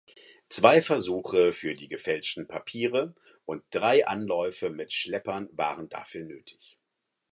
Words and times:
Zwei 0.49 0.81
Versuche 0.81 1.53
für 1.53 1.75
die 1.75 1.87
gefälschten 1.87 2.47
Papiere 2.47 3.13
und 3.45 3.61
drei 3.69 4.07
Anläufe 4.07 4.71
mit 4.71 4.91
Schleppern 4.91 5.47
waren 5.51 5.89
dafür 5.89 6.23
nötig. 6.25 6.79